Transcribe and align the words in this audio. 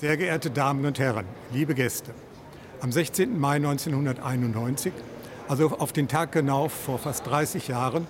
Sehr 0.00 0.16
geehrte 0.16 0.50
Damen 0.50 0.84
und 0.86 0.98
Herren, 0.98 1.24
liebe 1.52 1.72
Gäste, 1.72 2.10
am 2.80 2.90
16. 2.90 3.38
Mai 3.38 3.54
1991, 3.54 4.92
also 5.46 5.68
auf 5.68 5.92
den 5.92 6.08
Tag 6.08 6.32
genau 6.32 6.68
vor 6.68 6.98
fast 6.98 7.24
30 7.28 7.68
Jahren, 7.68 8.08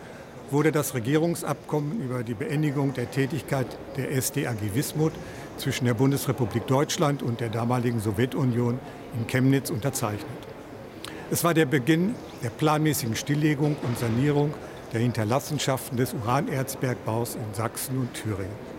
wurde 0.50 0.72
das 0.72 0.94
Regierungsabkommen 0.94 2.00
über 2.02 2.22
die 2.22 2.32
Beendigung 2.32 2.94
der 2.94 3.10
Tätigkeit 3.10 3.66
der 3.98 4.10
SDAG 4.18 4.74
Wismut 4.74 5.12
zwischen 5.58 5.84
der 5.84 5.92
Bundesrepublik 5.92 6.66
Deutschland 6.66 7.22
und 7.22 7.40
der 7.40 7.50
damaligen 7.50 8.00
Sowjetunion 8.00 8.78
in 9.18 9.26
Chemnitz 9.26 9.68
unterzeichnet. 9.68 10.24
Es 11.30 11.44
war 11.44 11.52
der 11.52 11.66
Beginn 11.66 12.14
der 12.42 12.48
planmäßigen 12.48 13.14
Stilllegung 13.14 13.76
und 13.82 13.98
Sanierung 13.98 14.54
der 14.94 15.00
Hinterlassenschaften 15.00 15.98
des 15.98 16.14
Uranerzbergbaus 16.14 17.34
in 17.34 17.52
Sachsen 17.52 17.98
und 17.98 18.14
Thüringen. 18.14 18.73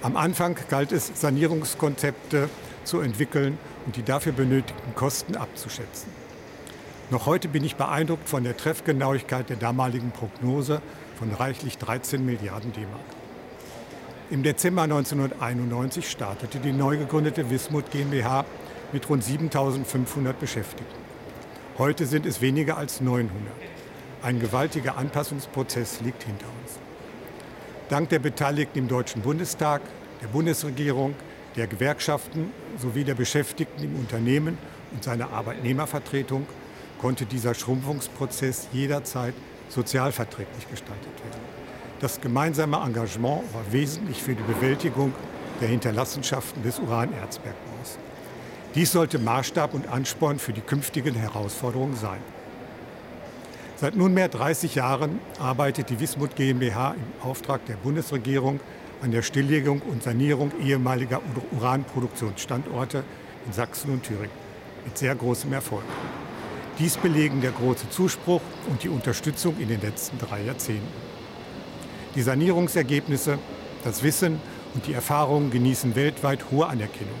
Am 0.00 0.16
Anfang 0.16 0.56
galt 0.70 0.92
es, 0.92 1.10
Sanierungskonzepte 1.20 2.48
zu 2.84 3.00
entwickeln 3.00 3.58
und 3.84 3.96
die 3.96 4.04
dafür 4.04 4.32
benötigten 4.32 4.94
Kosten 4.94 5.34
abzuschätzen. 5.34 6.08
Noch 7.10 7.26
heute 7.26 7.48
bin 7.48 7.64
ich 7.64 7.74
beeindruckt 7.74 8.28
von 8.28 8.44
der 8.44 8.56
Treffgenauigkeit 8.56 9.48
der 9.48 9.56
damaligen 9.56 10.12
Prognose 10.12 10.82
von 11.18 11.32
reichlich 11.32 11.78
13 11.78 12.24
Milliarden 12.24 12.72
D-Mark. 12.72 13.00
Im 14.30 14.44
Dezember 14.44 14.82
1991 14.82 16.08
startete 16.08 16.60
die 16.60 16.72
neu 16.72 16.96
gegründete 16.96 17.50
Wismut 17.50 17.90
GmbH 17.90 18.44
mit 18.92 19.08
rund 19.08 19.24
7500 19.24 20.38
Beschäftigten. 20.38 21.02
Heute 21.76 22.06
sind 22.06 22.24
es 22.24 22.40
weniger 22.40 22.76
als 22.76 23.00
900. 23.00 23.32
Ein 24.22 24.38
gewaltiger 24.38 24.96
Anpassungsprozess 24.96 26.02
liegt 26.02 26.22
hinter 26.22 26.46
uns. 26.62 26.78
Dank 27.88 28.10
der 28.10 28.18
Beteiligten 28.18 28.80
im 28.80 28.88
Deutschen 28.88 29.22
Bundestag, 29.22 29.80
der 30.20 30.26
Bundesregierung, 30.28 31.14
der 31.56 31.66
Gewerkschaften 31.66 32.52
sowie 32.76 33.02
der 33.02 33.14
Beschäftigten 33.14 33.82
im 33.82 33.96
Unternehmen 33.96 34.58
und 34.92 35.02
seiner 35.02 35.30
Arbeitnehmervertretung 35.32 36.46
konnte 37.00 37.24
dieser 37.24 37.54
Schrumpfungsprozess 37.54 38.68
jederzeit 38.74 39.32
sozialverträglich 39.70 40.68
gestaltet 40.68 41.14
werden. 41.24 41.40
Das 42.00 42.20
gemeinsame 42.20 42.76
Engagement 42.76 43.42
war 43.54 43.72
wesentlich 43.72 44.22
für 44.22 44.34
die 44.34 44.42
Bewältigung 44.42 45.14
der 45.62 45.68
Hinterlassenschaften 45.68 46.62
des 46.62 46.78
Uranerzbergbaus. 46.80 47.98
Dies 48.74 48.92
sollte 48.92 49.18
Maßstab 49.18 49.72
und 49.72 49.88
Ansporn 49.88 50.38
für 50.38 50.52
die 50.52 50.60
künftigen 50.60 51.14
Herausforderungen 51.14 51.96
sein. 51.96 52.20
Seit 53.80 53.94
nunmehr 53.94 54.28
30 54.28 54.74
Jahren 54.74 55.20
arbeitet 55.38 55.88
die 55.90 56.00
Wismut 56.00 56.34
GmbH 56.34 56.96
im 56.96 57.28
Auftrag 57.28 57.64
der 57.66 57.74
Bundesregierung 57.74 58.58
an 59.00 59.12
der 59.12 59.22
Stilllegung 59.22 59.82
und 59.82 60.02
Sanierung 60.02 60.50
ehemaliger 60.60 61.22
Uranproduktionsstandorte 61.52 63.04
in 63.46 63.52
Sachsen 63.52 63.92
und 63.92 64.02
Thüringen 64.02 64.32
mit 64.84 64.98
sehr 64.98 65.14
großem 65.14 65.52
Erfolg. 65.52 65.84
Dies 66.80 66.96
belegen 66.96 67.40
der 67.40 67.52
große 67.52 67.88
Zuspruch 67.90 68.40
und 68.68 68.82
die 68.82 68.88
Unterstützung 68.88 69.54
in 69.60 69.68
den 69.68 69.80
letzten 69.80 70.18
drei 70.18 70.42
Jahrzehnten. 70.42 70.92
Die 72.16 72.22
Sanierungsergebnisse, 72.22 73.38
das 73.84 74.02
Wissen 74.02 74.40
und 74.74 74.88
die 74.88 74.94
Erfahrungen 74.94 75.52
genießen 75.52 75.94
weltweit 75.94 76.50
hohe 76.50 76.66
Anerkennung. 76.66 77.20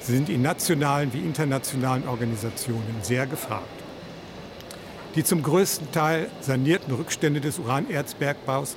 Sie 0.00 0.12
sind 0.12 0.28
in 0.28 0.42
nationalen 0.42 1.14
wie 1.14 1.20
internationalen 1.20 2.06
Organisationen 2.06 2.96
sehr 3.00 3.26
gefragt. 3.26 3.84
Die 5.14 5.22
zum 5.22 5.44
größten 5.44 5.92
Teil 5.92 6.28
sanierten 6.40 6.92
Rückstände 6.92 7.40
des 7.40 7.60
Uranerzbergbaus 7.60 8.76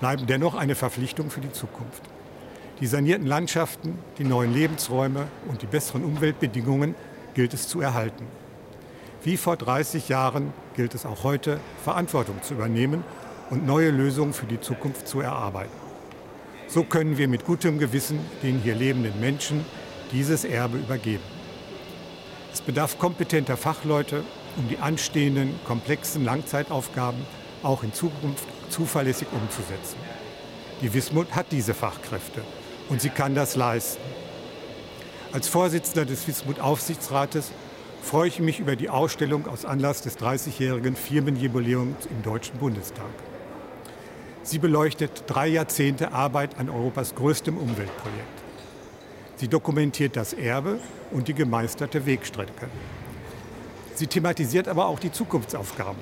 bleiben 0.00 0.26
dennoch 0.26 0.54
eine 0.54 0.74
Verpflichtung 0.74 1.30
für 1.30 1.40
die 1.40 1.50
Zukunft. 1.50 2.02
Die 2.80 2.86
sanierten 2.86 3.26
Landschaften, 3.26 3.98
die 4.18 4.24
neuen 4.24 4.52
Lebensräume 4.52 5.28
und 5.48 5.62
die 5.62 5.66
besseren 5.66 6.04
Umweltbedingungen 6.04 6.94
gilt 7.32 7.54
es 7.54 7.68
zu 7.68 7.80
erhalten. 7.80 8.26
Wie 9.24 9.38
vor 9.38 9.56
30 9.56 10.10
Jahren 10.10 10.52
gilt 10.76 10.94
es 10.94 11.06
auch 11.06 11.24
heute, 11.24 11.58
Verantwortung 11.82 12.42
zu 12.42 12.54
übernehmen 12.54 13.02
und 13.48 13.66
neue 13.66 13.90
Lösungen 13.90 14.34
für 14.34 14.46
die 14.46 14.60
Zukunft 14.60 15.08
zu 15.08 15.20
erarbeiten. 15.20 15.72
So 16.68 16.84
können 16.84 17.16
wir 17.16 17.28
mit 17.28 17.46
gutem 17.46 17.78
Gewissen 17.78 18.20
den 18.42 18.58
hier 18.58 18.74
lebenden 18.74 19.18
Menschen 19.20 19.64
dieses 20.12 20.44
Erbe 20.44 20.76
übergeben. 20.76 21.24
Es 22.52 22.60
bedarf 22.60 22.98
kompetenter 22.98 23.56
Fachleute 23.56 24.22
um 24.58 24.68
die 24.68 24.78
anstehenden 24.78 25.58
komplexen 25.64 26.24
Langzeitaufgaben 26.24 27.24
auch 27.62 27.82
in 27.82 27.92
Zukunft 27.92 28.44
zuverlässig 28.68 29.28
umzusetzen. 29.32 29.96
Die 30.82 30.92
Wismut 30.92 31.34
hat 31.34 31.46
diese 31.50 31.74
Fachkräfte 31.74 32.42
und 32.88 33.00
sie 33.00 33.08
kann 33.08 33.34
das 33.34 33.56
leisten. 33.56 34.02
Als 35.32 35.48
Vorsitzender 35.48 36.04
des 36.04 36.26
Wismut-Aufsichtsrates 36.26 37.52
freue 38.02 38.28
ich 38.28 38.40
mich 38.40 38.60
über 38.60 38.76
die 38.76 38.88
Ausstellung 38.88 39.46
aus 39.46 39.64
Anlass 39.64 40.02
des 40.02 40.18
30-jährigen 40.18 40.96
Firmenjubiläums 40.96 42.06
im 42.06 42.22
Deutschen 42.22 42.58
Bundestag. 42.58 43.10
Sie 44.42 44.58
beleuchtet 44.58 45.24
drei 45.26 45.48
Jahrzehnte 45.48 46.12
Arbeit 46.12 46.58
an 46.58 46.70
Europas 46.70 47.14
größtem 47.14 47.56
Umweltprojekt. 47.58 48.42
Sie 49.36 49.48
dokumentiert 49.48 50.16
das 50.16 50.32
Erbe 50.32 50.78
und 51.10 51.28
die 51.28 51.34
gemeisterte 51.34 52.06
Wegstrecke. 52.06 52.68
Sie 53.98 54.06
thematisiert 54.06 54.68
aber 54.68 54.86
auch 54.86 55.00
die 55.00 55.10
Zukunftsaufgaben. 55.10 56.00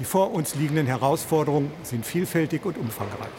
Die 0.00 0.04
vor 0.04 0.32
uns 0.32 0.56
liegenden 0.56 0.88
Herausforderungen 0.88 1.70
sind 1.84 2.04
vielfältig 2.04 2.64
und 2.64 2.76
umfangreich. 2.76 3.30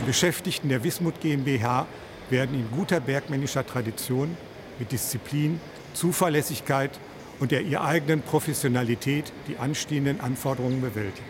Die 0.00 0.06
Beschäftigten 0.06 0.68
der 0.68 0.84
Wismut 0.84 1.20
GmbH 1.20 1.88
werden 2.30 2.54
in 2.54 2.70
guter 2.70 3.00
bergmännischer 3.00 3.66
Tradition 3.66 4.36
mit 4.78 4.92
Disziplin, 4.92 5.60
Zuverlässigkeit 5.94 6.92
und 7.40 7.50
der 7.50 7.62
ihr 7.62 7.82
eigenen 7.82 8.22
Professionalität 8.22 9.32
die 9.48 9.56
anstehenden 9.56 10.20
Anforderungen 10.20 10.80
bewältigen. 10.80 11.26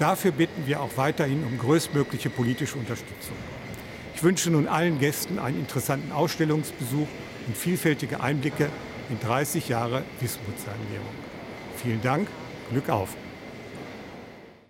Dafür 0.00 0.32
bitten 0.32 0.66
wir 0.66 0.80
auch 0.80 0.96
weiterhin 0.96 1.44
um 1.44 1.58
größtmögliche 1.58 2.28
politische 2.28 2.76
Unterstützung. 2.76 3.36
Ich 4.16 4.24
wünsche 4.24 4.50
nun 4.50 4.66
allen 4.66 4.98
Gästen 4.98 5.38
einen 5.38 5.60
interessanten 5.60 6.10
Ausstellungsbesuch 6.10 7.06
und 7.46 7.56
vielfältige 7.56 8.20
Einblicke 8.20 8.68
in 9.10 9.20
30 9.20 9.68
Jahre 9.68 10.04
Wismut-Sanierung. 10.20 11.14
Vielen 11.76 12.00
Dank, 12.02 12.28
Glück 12.70 12.88
auf! 12.88 13.16